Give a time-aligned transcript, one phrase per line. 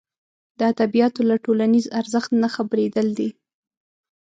[0.57, 3.29] د ادبیاتو له ټولنیز ارزښت نه خبرېدل دي.